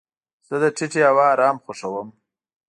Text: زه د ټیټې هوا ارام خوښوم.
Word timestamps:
زه 0.47 0.55
د 0.63 0.65
ټیټې 0.75 1.01
هوا 1.09 1.25
ارام 1.33 1.57
خوښوم. 1.63 2.09